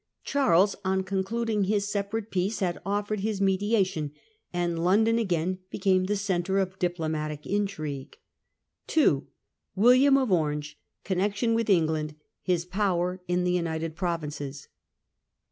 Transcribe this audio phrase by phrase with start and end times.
[0.23, 4.11] Charles, on concluding his separate peace, had offered his mediation,
[4.51, 8.17] and London again became the centre of diplomatic intrigue.
[8.87, 9.27] 2.
[9.75, 10.79] William of Orange.
[11.03, 12.15] Connection with England.
[12.41, 14.69] His Power in the United Provinces.